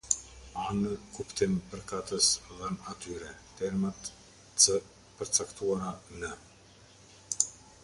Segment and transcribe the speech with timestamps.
[0.61, 2.29] Anë kuptim përkatës
[2.61, 3.29] dhënë atyre,
[3.61, 4.11] termat
[4.65, 4.81] c
[5.21, 6.35] përcaktuara në.